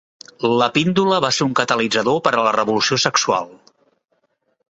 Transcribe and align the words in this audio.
La 0.59 0.67
píndola 0.77 1.19
va 1.25 1.29
ser 1.39 1.45
un 1.49 1.53
catalitzador 1.59 2.17
per 2.29 2.33
a 2.39 2.47
la 2.47 2.55
revolució 2.57 3.01
sexual. 3.05 3.49